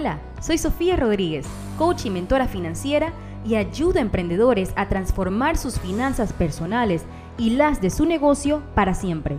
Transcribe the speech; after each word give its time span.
Hola, 0.00 0.18
soy 0.40 0.56
Sofía 0.56 0.96
Rodríguez, 0.96 1.44
coach 1.76 2.06
y 2.06 2.10
mentora 2.10 2.48
financiera 2.48 3.12
y 3.44 3.56
ayudo 3.56 3.98
a 3.98 4.00
emprendedores 4.00 4.72
a 4.74 4.88
transformar 4.88 5.58
sus 5.58 5.78
finanzas 5.78 6.32
personales 6.32 7.02
y 7.36 7.50
las 7.50 7.82
de 7.82 7.90
su 7.90 8.06
negocio 8.06 8.62
para 8.74 8.94
siempre, 8.94 9.36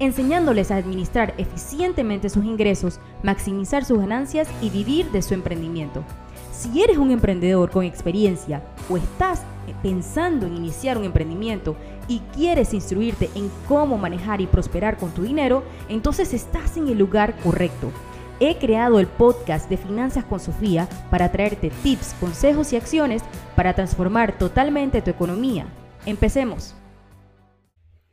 enseñándoles 0.00 0.72
a 0.72 0.78
administrar 0.78 1.32
eficientemente 1.38 2.28
sus 2.28 2.44
ingresos, 2.44 2.98
maximizar 3.22 3.84
sus 3.84 4.00
ganancias 4.00 4.48
y 4.60 4.70
vivir 4.70 5.12
de 5.12 5.22
su 5.22 5.32
emprendimiento. 5.32 6.02
Si 6.50 6.82
eres 6.82 6.98
un 6.98 7.12
emprendedor 7.12 7.70
con 7.70 7.84
experiencia 7.84 8.64
o 8.88 8.96
estás 8.96 9.44
pensando 9.80 10.44
en 10.48 10.56
iniciar 10.56 10.98
un 10.98 11.04
emprendimiento 11.04 11.76
y 12.08 12.18
quieres 12.34 12.74
instruirte 12.74 13.30
en 13.36 13.48
cómo 13.68 13.96
manejar 13.96 14.40
y 14.40 14.48
prosperar 14.48 14.96
con 14.96 15.12
tu 15.12 15.22
dinero, 15.22 15.62
entonces 15.88 16.34
estás 16.34 16.76
en 16.76 16.88
el 16.88 16.98
lugar 16.98 17.36
correcto 17.44 17.92
He 18.42 18.56
creado 18.56 19.00
el 19.00 19.06
podcast 19.06 19.68
de 19.68 19.76
Finanzas 19.76 20.24
con 20.24 20.40
Sofía 20.40 20.88
para 21.10 21.30
traerte 21.30 21.70
tips, 21.82 22.14
consejos 22.18 22.72
y 22.72 22.76
acciones 22.76 23.20
para 23.54 23.74
transformar 23.74 24.38
totalmente 24.38 25.02
tu 25.02 25.10
economía. 25.10 25.66
Empecemos. 26.06 26.74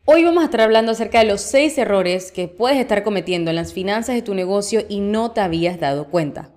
Hoy 0.03 0.25
vamos 0.25 0.41
a 0.41 0.47
estar 0.47 0.59
hablando 0.59 0.91
acerca 0.91 1.19
de 1.19 1.27
los 1.27 1.39
6 1.39 1.77
errores 1.77 2.33
que 2.33 2.49
puedes 2.49 2.77
estar 2.77 3.03
cometiendo 3.03 3.51
en 3.51 3.55
las 3.55 3.71
finanzas 3.71 4.15
de 4.15 4.21
tu 4.21 4.33
negocio 4.33 4.81
y 4.89 4.99
no 4.99 5.31
te 5.31 5.39
habías 5.39 5.79
dado 5.79 6.09
cuenta. 6.09 6.49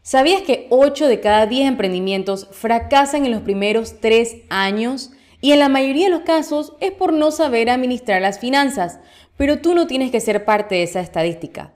¿Sabías 0.00 0.40
que 0.40 0.68
8 0.70 1.08
de 1.08 1.20
cada 1.20 1.44
10 1.44 1.68
emprendimientos 1.68 2.48
fracasan 2.50 3.26
en 3.26 3.32
los 3.32 3.42
primeros 3.42 4.00
3 4.00 4.36
años? 4.48 5.10
Y 5.42 5.52
en 5.52 5.58
la 5.58 5.68
mayoría 5.68 6.06
de 6.06 6.12
los 6.12 6.22
casos 6.22 6.72
es 6.80 6.92
por 6.92 7.12
no 7.12 7.30
saber 7.30 7.68
administrar 7.68 8.22
las 8.22 8.38
finanzas, 8.38 9.00
pero 9.36 9.58
tú 9.58 9.74
no 9.74 9.86
tienes 9.86 10.10
que 10.10 10.20
ser 10.20 10.46
parte 10.46 10.76
de 10.76 10.84
esa 10.84 11.00
estadística. 11.00 11.74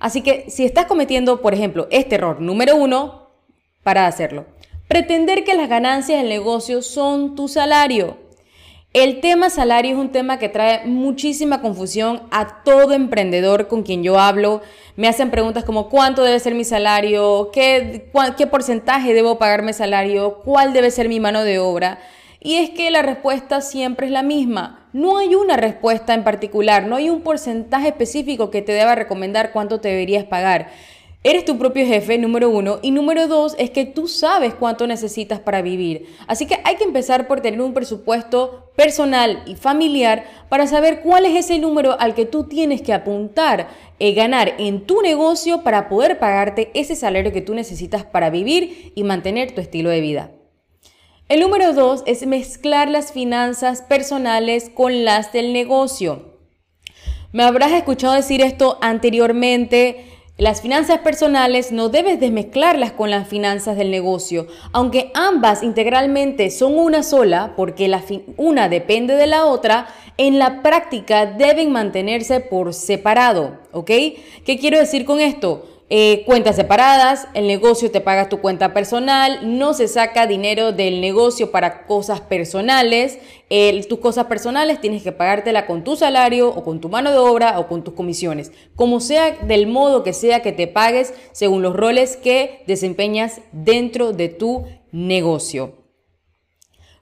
Así 0.00 0.22
que 0.22 0.46
si 0.48 0.64
estás 0.64 0.86
cometiendo, 0.86 1.40
por 1.42 1.54
ejemplo, 1.54 1.86
este 1.90 2.16
error 2.16 2.40
número 2.40 2.74
uno, 2.74 3.30
para 3.82 4.06
hacerlo. 4.06 4.46
Pretender 4.88 5.44
que 5.44 5.54
las 5.54 5.68
ganancias 5.68 6.18
del 6.18 6.28
negocio 6.28 6.82
son 6.82 7.36
tu 7.36 7.48
salario. 7.48 8.18
El 8.92 9.20
tema 9.20 9.50
salario 9.50 9.92
es 9.92 9.98
un 9.98 10.10
tema 10.10 10.40
que 10.40 10.48
trae 10.48 10.84
muchísima 10.84 11.60
confusión 11.60 12.22
a 12.32 12.64
todo 12.64 12.92
emprendedor 12.92 13.68
con 13.68 13.84
quien 13.84 14.02
yo 14.02 14.18
hablo. 14.18 14.62
Me 14.96 15.06
hacen 15.06 15.30
preguntas 15.30 15.62
como 15.64 15.88
cuánto 15.88 16.24
debe 16.24 16.40
ser 16.40 16.56
mi 16.56 16.64
salario, 16.64 17.50
qué, 17.52 18.10
qué 18.36 18.46
porcentaje 18.48 19.14
debo 19.14 19.38
pagarme 19.38 19.74
salario, 19.74 20.40
cuál 20.44 20.72
debe 20.72 20.90
ser 20.90 21.08
mi 21.08 21.20
mano 21.20 21.44
de 21.44 21.60
obra. 21.60 22.00
Y 22.40 22.56
es 22.56 22.70
que 22.70 22.90
la 22.90 23.02
respuesta 23.02 23.60
siempre 23.60 24.06
es 24.06 24.12
la 24.12 24.24
misma. 24.24 24.79
No 24.92 25.18
hay 25.18 25.34
una 25.34 25.56
respuesta 25.56 26.14
en 26.14 26.24
particular, 26.24 26.86
no 26.86 26.96
hay 26.96 27.10
un 27.10 27.20
porcentaje 27.20 27.88
específico 27.88 28.50
que 28.50 28.62
te 28.62 28.72
deba 28.72 28.96
recomendar 28.96 29.52
cuánto 29.52 29.80
te 29.80 29.88
deberías 29.88 30.24
pagar. 30.24 30.68
Eres 31.22 31.44
tu 31.44 31.58
propio 31.58 31.86
jefe, 31.86 32.16
número 32.16 32.48
uno. 32.48 32.78
Y 32.80 32.92
número 32.92 33.28
dos 33.28 33.54
es 33.58 33.68
que 33.68 33.84
tú 33.84 34.08
sabes 34.08 34.54
cuánto 34.54 34.86
necesitas 34.86 35.38
para 35.38 35.60
vivir. 35.60 36.06
Así 36.26 36.46
que 36.46 36.58
hay 36.64 36.76
que 36.76 36.84
empezar 36.84 37.28
por 37.28 37.42
tener 37.42 37.60
un 37.60 37.74
presupuesto 37.74 38.72
personal 38.74 39.42
y 39.44 39.54
familiar 39.54 40.24
para 40.48 40.66
saber 40.66 41.02
cuál 41.02 41.26
es 41.26 41.36
ese 41.36 41.58
número 41.58 42.00
al 42.00 42.14
que 42.14 42.24
tú 42.24 42.44
tienes 42.44 42.80
que 42.80 42.94
apuntar 42.94 43.68
y 43.98 44.08
eh, 44.08 44.14
ganar 44.14 44.54
en 44.56 44.86
tu 44.86 45.02
negocio 45.02 45.62
para 45.62 45.90
poder 45.90 46.18
pagarte 46.18 46.70
ese 46.72 46.96
salario 46.96 47.32
que 47.32 47.42
tú 47.42 47.54
necesitas 47.54 48.02
para 48.02 48.30
vivir 48.30 48.90
y 48.94 49.04
mantener 49.04 49.52
tu 49.52 49.60
estilo 49.60 49.90
de 49.90 50.00
vida. 50.00 50.30
El 51.30 51.38
número 51.38 51.72
dos 51.72 52.02
es 52.06 52.26
mezclar 52.26 52.90
las 52.90 53.12
finanzas 53.12 53.82
personales 53.82 54.68
con 54.68 55.04
las 55.04 55.32
del 55.32 55.52
negocio. 55.52 56.40
Me 57.30 57.44
habrás 57.44 57.70
escuchado 57.70 58.14
decir 58.14 58.42
esto 58.42 58.78
anteriormente. 58.80 60.06
Las 60.38 60.60
finanzas 60.60 60.98
personales 60.98 61.70
no 61.70 61.88
debes 61.88 62.18
desmezclarlas 62.18 62.90
con 62.90 63.12
las 63.12 63.28
finanzas 63.28 63.76
del 63.76 63.92
negocio, 63.92 64.48
aunque 64.72 65.12
ambas 65.14 65.62
integralmente 65.62 66.50
son 66.50 66.76
una 66.76 67.04
sola, 67.04 67.52
porque 67.56 67.86
la 67.86 68.02
una 68.36 68.68
depende 68.68 69.14
de 69.14 69.28
la 69.28 69.44
otra, 69.44 69.86
en 70.16 70.40
la 70.40 70.62
práctica 70.62 71.26
deben 71.26 71.70
mantenerse 71.70 72.40
por 72.40 72.74
separado, 72.74 73.60
¿ok? 73.70 73.86
¿Qué 73.86 74.58
quiero 74.60 74.80
decir 74.80 75.04
con 75.04 75.20
esto? 75.20 75.79
Eh, 75.92 76.22
cuentas 76.24 76.54
separadas, 76.54 77.26
el 77.34 77.48
negocio 77.48 77.90
te 77.90 78.00
paga 78.00 78.28
tu 78.28 78.40
cuenta 78.40 78.72
personal, 78.72 79.58
no 79.58 79.74
se 79.74 79.88
saca 79.88 80.28
dinero 80.28 80.70
del 80.70 81.00
negocio 81.00 81.50
para 81.50 81.84
cosas 81.84 82.20
personales, 82.20 83.18
tus 83.88 83.98
cosas 83.98 84.26
personales 84.26 84.80
tienes 84.80 85.02
que 85.02 85.10
pagártela 85.10 85.66
con 85.66 85.82
tu 85.82 85.96
salario 85.96 86.48
o 86.48 86.62
con 86.62 86.80
tu 86.80 86.88
mano 86.88 87.10
de 87.10 87.18
obra 87.18 87.58
o 87.58 87.66
con 87.66 87.82
tus 87.82 87.94
comisiones, 87.94 88.52
como 88.76 89.00
sea 89.00 89.32
del 89.32 89.66
modo 89.66 90.04
que 90.04 90.12
sea 90.12 90.42
que 90.42 90.52
te 90.52 90.68
pagues 90.68 91.12
según 91.32 91.62
los 91.62 91.74
roles 91.74 92.16
que 92.16 92.62
desempeñas 92.68 93.40
dentro 93.50 94.12
de 94.12 94.28
tu 94.28 94.66
negocio. 94.92 95.74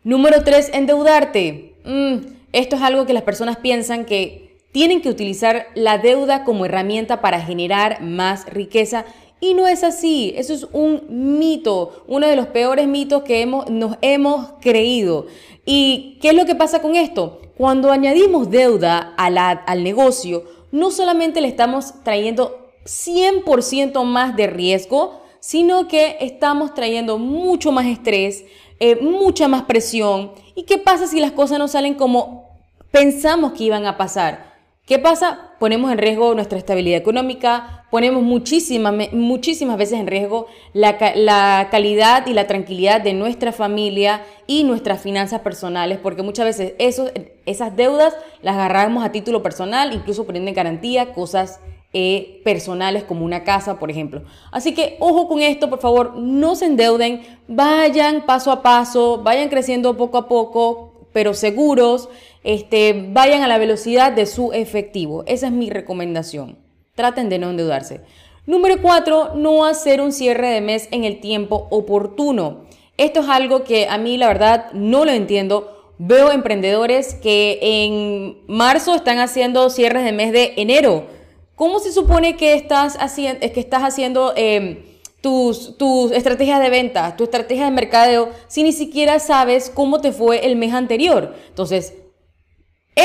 Número 0.03 0.43
3, 0.43 0.71
endeudarte. 0.73 1.75
Mm, 1.85 2.17
esto 2.53 2.77
es 2.77 2.83
algo 2.83 3.05
que 3.05 3.13
las 3.13 3.25
personas 3.25 3.59
piensan 3.59 4.07
que 4.07 4.48
tienen 4.79 5.01
que 5.01 5.09
utilizar 5.09 5.67
la 5.75 5.99
deuda 5.99 6.45
como 6.45 6.65
herramienta 6.65 7.21
para 7.21 7.41
generar 7.41 8.01
más 8.01 8.47
riqueza. 8.47 9.07
Y 9.41 9.55
no 9.55 9.67
es 9.67 9.83
así, 9.83 10.33
eso 10.37 10.55
es 10.55 10.69
un 10.71 11.03
mito, 11.41 12.05
uno 12.07 12.29
de 12.29 12.37
los 12.37 12.47
peores 12.47 12.87
mitos 12.87 13.25
que 13.25 13.41
hemos, 13.41 13.69
nos 13.69 13.97
hemos 14.03 14.51
creído. 14.61 15.27
¿Y 15.67 16.19
qué 16.23 16.29
es 16.29 16.35
lo 16.37 16.47
que 16.47 16.55
pasa 16.55 16.81
con 16.81 16.95
esto? 16.95 17.41
Cuando 17.57 17.91
añadimos 17.91 18.51
deuda 18.51 19.15
al 19.17 19.83
negocio, 19.83 20.45
no 20.71 20.93
solamente 20.93 21.41
le 21.41 21.49
estamos 21.49 22.05
trayendo 22.05 22.71
100% 22.85 24.05
más 24.05 24.37
de 24.37 24.47
riesgo, 24.47 25.23
sino 25.41 25.89
que 25.89 26.19
estamos 26.21 26.73
trayendo 26.73 27.19
mucho 27.19 27.73
más 27.73 27.87
estrés, 27.87 28.45
eh, 28.79 28.95
mucha 29.03 29.49
más 29.49 29.63
presión. 29.63 30.31
¿Y 30.55 30.63
qué 30.63 30.79
pasa 30.79 31.09
si 31.09 31.19
las 31.19 31.33
cosas 31.33 31.59
no 31.59 31.67
salen 31.67 31.95
como 31.95 32.49
pensamos 32.93 33.55
que 33.55 33.65
iban 33.65 33.85
a 33.85 33.97
pasar? 33.97 34.48
¿Qué 34.89 34.99
pasa? 34.99 35.51
Ponemos 35.59 35.93
en 35.93 35.99
riesgo 35.99 36.35
nuestra 36.35 36.57
estabilidad 36.57 36.97
económica, 36.97 37.85
ponemos 37.91 38.23
muchísimas, 38.23 39.13
muchísimas 39.13 39.77
veces 39.77 40.01
en 40.01 40.07
riesgo 40.07 40.47
la, 40.73 40.97
calidad 41.71 42.27
y 42.27 42.33
la 42.33 42.47
tranquilidad 42.47 43.03
de 43.03 43.13
nuestra 43.13 43.53
familia 43.53 44.25
y 44.47 44.65
nuestras 44.65 45.03
finanzas 45.03 45.43
personales, 45.43 45.99
porque 45.99 46.23
muchas 46.23 46.47
veces 46.47 46.73
esas 47.45 47.77
deudas 47.77 48.17
las 48.41 48.55
agarramos 48.55 49.05
a 49.05 49.13
título 49.13 49.43
personal, 49.43 49.93
incluso 49.93 50.25
poniendo 50.25 50.49
en 50.49 50.55
garantía 50.55 51.13
cosas 51.13 51.61
eh, 51.93 52.41
personales 52.43 53.05
como 53.05 53.27
una 53.27 53.45
casa, 53.45 53.79
por 53.79 53.91
ejemplo. 53.91 54.23
Así 54.53 54.73
que 54.73 54.97
ojo 55.01 55.29
con 55.29 55.43
esto, 55.43 55.69
por 55.69 55.81
favor, 55.81 56.15
no 56.17 56.57
se 56.57 56.65
endeuden, 56.65 57.21
vayan 57.47 58.25
paso 58.25 58.51
a 58.51 58.63
paso, 58.63 59.21
vayan 59.23 59.51
creciendo 59.51 59.99
poco 59.99 60.17
a 60.17 60.29
poco, 60.29 60.95
pero 61.13 61.35
seguros, 61.35 62.09
este, 62.49 63.09
vayan 63.11 63.43
a 63.43 63.47
la 63.47 63.59
velocidad 63.59 64.11
de 64.11 64.25
su 64.25 64.55
efectivo. 64.55 65.23
Esa 65.27 65.49
es 65.49 65.53
mi 65.53 65.69
recomendación. 65.69 66.57
Traten 66.95 67.29
de 67.29 67.39
no 67.39 67.51
endeudarse. 67.51 68.01
Número 68.47 68.81
cuatro, 68.81 69.35
no 69.35 69.67
hacer 69.67 70.01
un 70.01 70.13
cierre 70.13 70.49
de 70.49 70.63
mes 70.63 70.89
en 70.91 71.05
el 71.05 71.21
tiempo 71.21 71.69
oportuno. 71.71 72.63
Esto 72.97 73.21
es 73.21 73.29
algo 73.29 73.65
que 73.65 73.87
a 73.87 73.99
mí 73.99 74.17
la 74.17 74.29
verdad 74.29 74.73
no 74.73 75.05
lo 75.05 75.11
entiendo. 75.11 75.93
Veo 75.99 76.33
emprendedores 76.33 77.13
que 77.13 77.59
en 77.61 78.39
marzo 78.47 78.95
están 78.95 79.19
haciendo 79.19 79.69
cierres 79.69 80.05
de 80.05 80.13
mes 80.13 80.33
de 80.33 80.55
enero. 80.57 81.05
¿Cómo 81.55 81.81
se 81.81 81.93
supone 81.93 82.37
que 82.37 82.55
estás 82.55 82.97
haciendo, 82.99 83.41
que 83.41 83.61
estás 83.61 83.83
haciendo 83.83 84.33
em, 84.37 84.79
tus, 85.21 85.77
tus 85.77 86.13
estrategias 86.13 86.61
de 86.61 86.71
venta, 86.71 87.15
tu 87.15 87.25
estrategia 87.25 87.67
de 87.67 87.73
mercadeo, 87.73 88.31
si 88.47 88.63
ni 88.63 88.73
siquiera 88.73 89.19
sabes 89.19 89.69
cómo 89.69 90.01
te 90.01 90.13
fue 90.13 90.47
el 90.47 90.57
mes 90.57 90.73
anterior? 90.73 91.35
Entonces, 91.51 91.93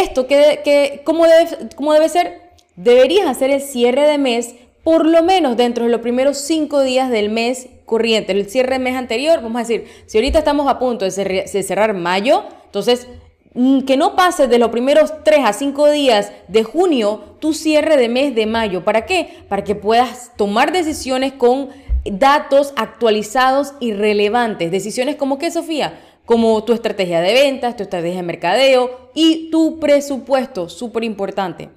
esto, 0.01 0.27
que, 0.27 1.01
¿cómo, 1.03 1.25
debe, 1.25 1.69
¿cómo 1.75 1.93
debe 1.93 2.09
ser? 2.09 2.41
Deberías 2.75 3.27
hacer 3.27 3.51
el 3.51 3.61
cierre 3.61 4.07
de 4.07 4.17
mes 4.17 4.55
por 4.83 5.05
lo 5.05 5.23
menos 5.23 5.55
dentro 5.55 5.85
de 5.85 5.91
los 5.91 6.01
primeros 6.01 6.37
cinco 6.37 6.81
días 6.81 7.09
del 7.09 7.29
mes 7.29 7.67
corriente, 7.85 8.33
el 8.33 8.49
cierre 8.49 8.73
de 8.73 8.79
mes 8.79 8.95
anterior, 8.95 9.41
vamos 9.41 9.57
a 9.57 9.59
decir, 9.59 9.87
si 10.05 10.17
ahorita 10.17 10.39
estamos 10.39 10.67
a 10.67 10.79
punto 10.79 11.05
de, 11.05 11.47
cerrar 11.47 11.93
mayo, 11.93 12.43
entonces 12.65 13.07
mm, 13.53 13.81
que 13.81 13.97
no 13.97 14.15
pase 14.15 14.47
de 14.47 14.59
los 14.59 14.69
primeros 14.69 15.23
tres 15.23 15.41
a 15.45 15.53
cinco 15.53 15.89
días 15.89 16.31
de 16.47 16.63
junio 16.63 17.35
tu 17.39 17.53
cierre 17.53 17.97
de 17.97 18.09
mes 18.09 18.35
de 18.35 18.45
mayo. 18.45 18.83
¿Para 18.83 19.05
qué? 19.05 19.43
Para 19.47 19.63
que 19.63 19.75
puedas 19.75 20.31
tomar 20.35 20.71
decisiones 20.71 21.33
con 21.33 21.69
datos 22.03 22.73
actualizados 22.75 23.73
y 23.79 23.93
relevantes. 23.93 24.71
Decisiones 24.71 25.15
como 25.15 25.37
qué, 25.37 25.51
Sofía? 25.51 25.99
Como 26.25 26.63
tu 26.63 26.73
estrategia 26.73 27.21
de 27.21 27.33
ventas, 27.33 27.75
tu 27.75 27.83
estrategia 27.83 28.17
de 28.17 28.23
mercadeo 28.23 29.09
y 29.13 29.49
tu 29.49 29.79
presupuesto, 29.79 30.69
súper 30.69 31.03
importante. 31.03 31.69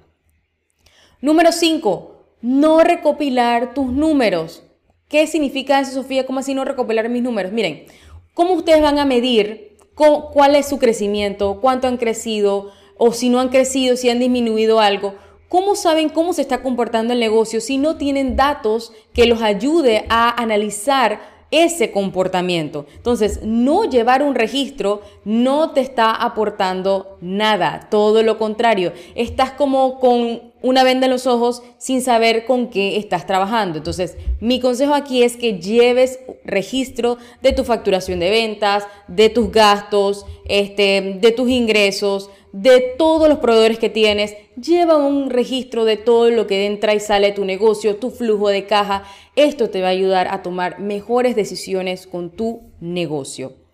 Número 1.21 1.51
5, 1.51 2.17
no 2.41 2.81
recopilar 2.81 3.73
tus 3.73 3.87
números. 3.87 4.63
¿Qué 5.07 5.27
significa 5.27 5.79
eso, 5.79 5.91
Sofía? 5.91 6.25
¿Cómo 6.25 6.39
así 6.39 6.53
no 6.53 6.65
recopilar 6.65 7.09
mis 7.09 7.23
números? 7.23 7.51
Miren, 7.51 7.85
¿cómo 8.33 8.53
ustedes 8.53 8.81
van 8.81 8.99
a 8.99 9.05
medir 9.05 9.77
cuál 9.95 10.55
es 10.55 10.67
su 10.67 10.77
crecimiento, 10.79 11.59
cuánto 11.59 11.87
han 11.87 11.97
crecido 11.97 12.71
o 12.97 13.13
si 13.13 13.29
no 13.29 13.39
han 13.39 13.49
crecido, 13.49 13.95
si 13.97 14.09
han 14.09 14.19
disminuido 14.19 14.79
algo? 14.79 15.15
¿Cómo 15.49 15.75
saben 15.75 16.09
cómo 16.09 16.33
se 16.33 16.41
está 16.41 16.61
comportando 16.61 17.13
el 17.13 17.19
negocio 17.19 17.61
si 17.61 17.77
no 17.77 17.95
tienen 17.97 18.35
datos 18.35 18.91
que 19.13 19.25
los 19.25 19.41
ayude 19.41 20.05
a 20.09 20.41
analizar 20.41 21.36
ese 21.51 21.91
comportamiento. 21.91 22.85
Entonces, 22.95 23.41
no 23.43 23.85
llevar 23.85 24.21
un 24.21 24.35
registro 24.35 25.01
no 25.25 25.71
te 25.71 25.81
está 25.81 26.11
aportando 26.11 27.17
nada, 27.21 27.87
todo 27.89 28.23
lo 28.23 28.37
contrario, 28.37 28.93
estás 29.15 29.51
como 29.51 29.99
con 29.99 30.53
una 30.61 30.83
venda 30.83 31.05
en 31.05 31.11
los 31.11 31.27
ojos 31.27 31.63
sin 31.77 32.01
saber 32.01 32.45
con 32.45 32.69
qué 32.69 32.97
estás 32.97 33.25
trabajando. 33.25 33.77
Entonces, 33.77 34.17
mi 34.39 34.59
consejo 34.59 34.93
aquí 34.93 35.23
es 35.23 35.37
que 35.37 35.59
lleves 35.59 36.19
registro 36.43 37.17
de 37.41 37.53
tu 37.53 37.63
facturación 37.63 38.19
de 38.19 38.29
ventas, 38.29 38.87
de 39.07 39.29
tus 39.29 39.51
gastos, 39.51 40.25
este, 40.45 41.17
de 41.21 41.31
tus 41.31 41.49
ingresos, 41.49 42.29
de 42.53 42.95
todos 42.97 43.29
los 43.29 43.39
proveedores 43.39 43.77
que 43.77 43.89
tienes, 43.89 44.35
lleva 44.55 44.97
un 44.97 45.29
registro 45.29 45.85
de 45.85 45.97
todo 45.97 46.29
lo 46.31 46.47
que 46.47 46.65
entra 46.65 46.95
y 46.95 46.99
sale 46.99 47.27
de 47.27 47.33
tu 47.33 47.45
negocio, 47.45 47.97
tu 47.97 48.09
flujo 48.09 48.49
de 48.49 48.65
caja. 48.65 49.03
Esto 49.35 49.69
te 49.69 49.81
va 49.81 49.87
a 49.87 49.91
ayudar 49.91 50.27
a 50.29 50.41
tomar 50.41 50.79
mejores 50.79 51.35
decisiones 51.35 52.07
con 52.07 52.31
tu 52.31 52.61
negocio. 52.79 53.66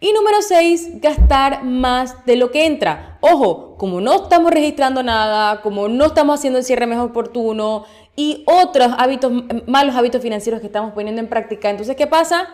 Y 0.00 0.12
número 0.12 0.42
6, 0.42 1.00
gastar 1.00 1.64
más 1.64 2.24
de 2.24 2.36
lo 2.36 2.52
que 2.52 2.66
entra. 2.66 3.18
Ojo, 3.20 3.76
como 3.76 4.00
no 4.00 4.22
estamos 4.22 4.52
registrando 4.52 5.02
nada, 5.02 5.60
como 5.60 5.88
no 5.88 6.04
estamos 6.06 6.38
haciendo 6.38 6.60
el 6.60 6.64
cierre 6.64 6.86
mejor 6.86 7.10
oportuno 7.10 7.84
y 8.14 8.44
otros 8.46 8.92
hábitos, 8.96 9.32
malos 9.66 9.96
hábitos 9.96 10.22
financieros 10.22 10.60
que 10.60 10.68
estamos 10.68 10.92
poniendo 10.92 11.20
en 11.20 11.26
práctica, 11.26 11.68
entonces, 11.68 11.96
¿qué 11.96 12.06
pasa? 12.06 12.48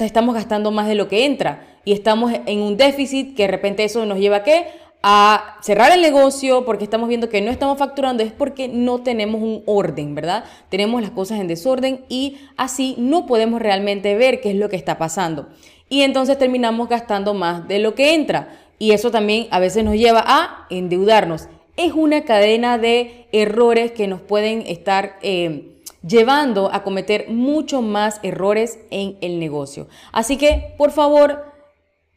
Estamos 0.00 0.34
gastando 0.34 0.72
más 0.72 0.88
de 0.88 0.96
lo 0.96 1.06
que 1.06 1.26
entra 1.26 1.78
y 1.84 1.92
estamos 1.92 2.32
en 2.46 2.60
un 2.60 2.76
déficit 2.76 3.36
que 3.36 3.44
de 3.44 3.48
repente 3.48 3.84
eso 3.84 4.04
nos 4.04 4.18
lleva 4.18 4.38
a 4.38 4.42
qué? 4.42 4.66
A 5.00 5.58
cerrar 5.62 5.92
el 5.92 6.02
negocio 6.02 6.64
porque 6.64 6.82
estamos 6.82 7.08
viendo 7.08 7.28
que 7.28 7.40
no 7.40 7.52
estamos 7.52 7.78
facturando, 7.78 8.24
es 8.24 8.32
porque 8.32 8.66
no 8.66 9.02
tenemos 9.02 9.40
un 9.42 9.62
orden, 9.66 10.16
¿verdad? 10.16 10.42
Tenemos 10.70 11.02
las 11.02 11.12
cosas 11.12 11.38
en 11.38 11.46
desorden 11.46 12.04
y 12.08 12.38
así 12.56 12.96
no 12.98 13.26
podemos 13.26 13.62
realmente 13.62 14.16
ver 14.16 14.40
qué 14.40 14.50
es 14.50 14.56
lo 14.56 14.68
que 14.68 14.76
está 14.76 14.98
pasando. 14.98 15.46
Y 15.88 16.02
entonces 16.02 16.38
terminamos 16.38 16.88
gastando 16.88 17.34
más 17.34 17.66
de 17.68 17.78
lo 17.78 17.94
que 17.94 18.14
entra. 18.14 18.58
Y 18.78 18.92
eso 18.92 19.10
también 19.10 19.48
a 19.50 19.58
veces 19.58 19.84
nos 19.84 19.94
lleva 19.94 20.22
a 20.26 20.66
endeudarnos. 20.70 21.48
Es 21.76 21.92
una 21.92 22.24
cadena 22.24 22.78
de 22.78 23.26
errores 23.32 23.92
que 23.92 24.06
nos 24.06 24.20
pueden 24.20 24.62
estar... 24.66 25.18
Eh, 25.22 25.74
llevando 26.06 26.72
a 26.72 26.84
cometer 26.84 27.28
mucho 27.28 27.82
más 27.82 28.20
errores 28.22 28.78
en 28.90 29.18
el 29.20 29.40
negocio. 29.40 29.88
Así 30.12 30.36
que, 30.36 30.72
por 30.78 30.92
favor, 30.92 31.48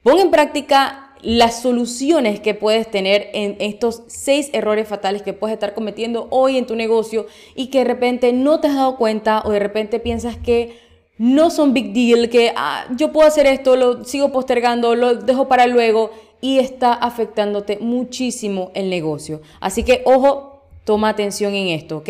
Pon 0.03 0.17
en 0.17 0.31
práctica 0.31 1.13
las 1.21 1.61
soluciones 1.61 2.39
que 2.39 2.55
puedes 2.55 2.89
tener 2.89 3.29
en 3.33 3.55
estos 3.59 4.01
seis 4.07 4.49
errores 4.51 4.87
fatales 4.87 5.21
que 5.21 5.33
puedes 5.33 5.53
estar 5.53 5.75
cometiendo 5.75 6.27
hoy 6.31 6.57
en 6.57 6.65
tu 6.65 6.75
negocio 6.75 7.27
y 7.53 7.67
que 7.67 7.79
de 7.79 7.83
repente 7.83 8.33
no 8.33 8.59
te 8.59 8.67
has 8.67 8.75
dado 8.75 8.97
cuenta 8.97 9.43
o 9.45 9.51
de 9.51 9.59
repente 9.59 9.99
piensas 9.99 10.37
que 10.37 10.75
no 11.17 11.49
son 11.49 11.73
big 11.73 11.93
deal, 11.93 12.29
que 12.29 12.53
ah, 12.55 12.87
yo 12.95 13.11
puedo 13.11 13.27
hacer 13.27 13.45
esto, 13.45 13.75
lo 13.75 14.03
sigo 14.03 14.31
postergando, 14.31 14.95
lo 14.95 15.15
dejo 15.15 15.47
para 15.47 15.67
luego 15.67 16.11
y 16.41 16.59
está 16.59 16.93
afectándote 16.93 17.77
muchísimo 17.79 18.71
el 18.73 18.89
negocio. 18.89 19.41
Así 19.59 19.83
que 19.83 20.01
ojo, 20.05 20.63
toma 20.83 21.09
atención 21.09 21.53
en 21.53 21.67
esto, 21.67 21.97
¿ok? 21.97 22.09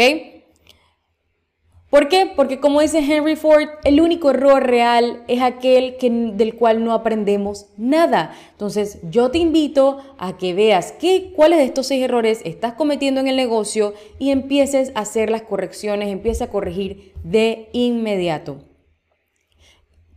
¿Por 1.92 2.07
qué? 2.07 2.31
Porque 2.33 2.62
como 2.62 2.80
dice 2.80 3.00
Henry 3.00 3.36
Ford, 3.36 3.68
el 3.83 4.00
único 4.00 4.30
error 4.30 4.65
real 4.65 5.25
es 5.27 5.42
aquel 5.42 5.98
que, 5.98 6.09
del 6.09 6.56
cual 6.56 6.86
no 6.86 6.94
aprendemos 6.94 7.65
nada. 7.77 8.33
Entonces 8.51 9.00
yo 9.09 9.30
te 9.30 9.39
invito 9.39 9.98
a 10.18 10.38
que 10.38 10.53
veas 10.53 10.94
qué, 10.94 11.33
cuáles 11.36 11.59
de 11.59 11.65
estos 11.65 11.88
seis 11.88 12.01
errores 12.01 12.39
estás 12.45 12.75
cometiendo 12.75 13.19
en 13.19 13.27
el 13.27 13.36
negocio 13.36 13.94
y 14.19 14.31
empieces 14.31 14.94
a 14.95 15.01
hacer 15.01 15.30
las 15.30 15.42
correcciones, 15.42 16.07
empieces 16.07 16.44
a 16.44 16.50
corregir 16.50 17.12
de 17.25 17.68
inmediato. 17.74 18.70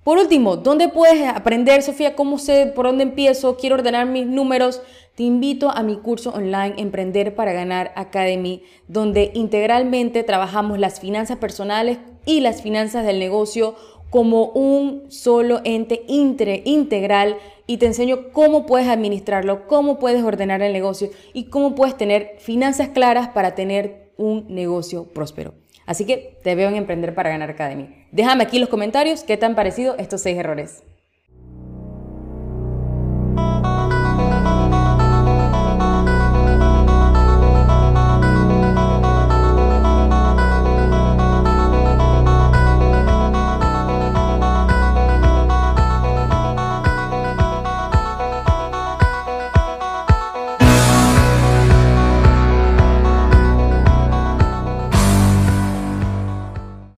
Por 0.04 0.18
último, 0.18 0.58
¿dónde 0.58 0.90
puedes 0.90 1.26
aprender, 1.26 1.82
Sofía? 1.82 2.14
¿Cómo 2.14 2.38
sé 2.38 2.66
por 2.66 2.84
dónde 2.84 3.04
empiezo? 3.04 3.56
Quiero 3.56 3.76
ordenar 3.76 4.06
mis 4.06 4.26
números. 4.26 4.82
Te 5.14 5.22
invito 5.22 5.70
a 5.70 5.82
mi 5.82 5.96
curso 5.96 6.28
online 6.28 6.74
Emprender 6.76 7.34
para 7.34 7.54
Ganar 7.54 7.90
Academy, 7.96 8.62
donde 8.86 9.30
integralmente 9.32 10.22
trabajamos 10.22 10.78
las 10.78 11.00
finanzas 11.00 11.38
personales 11.38 11.96
y 12.26 12.40
las 12.40 12.60
finanzas 12.60 13.06
del 13.06 13.18
negocio 13.18 13.76
como 14.10 14.48
un 14.50 15.10
solo 15.10 15.62
ente 15.64 16.04
integral 16.06 17.38
y 17.66 17.78
te 17.78 17.86
enseño 17.86 18.30
cómo 18.32 18.66
puedes 18.66 18.88
administrarlo, 18.88 19.66
cómo 19.66 19.98
puedes 19.98 20.22
ordenar 20.22 20.60
el 20.60 20.74
negocio 20.74 21.08
y 21.32 21.44
cómo 21.44 21.74
puedes 21.74 21.96
tener 21.96 22.36
finanzas 22.40 22.90
claras 22.90 23.28
para 23.28 23.54
tener 23.54 24.12
un 24.18 24.44
negocio 24.50 25.04
próspero. 25.14 25.63
Así 25.86 26.06
que 26.06 26.38
te 26.42 26.54
veo 26.54 26.68
en 26.68 26.76
Emprender 26.76 27.14
para 27.14 27.30
Ganar 27.30 27.50
Academy. 27.50 28.06
Déjame 28.12 28.44
aquí 28.44 28.58
los 28.58 28.68
comentarios 28.68 29.24
qué 29.24 29.36
te 29.36 29.46
han 29.46 29.54
parecido 29.54 29.96
estos 29.98 30.22
seis 30.22 30.38
errores. 30.38 30.82